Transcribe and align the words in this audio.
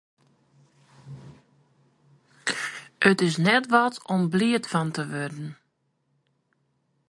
It 3.09 3.17
is 3.27 3.35
net 3.47 3.65
wat 3.73 3.95
om 4.13 4.21
bliid 4.33 4.65
fan 4.71 4.89
te 4.95 5.03
wurden. 5.13 5.47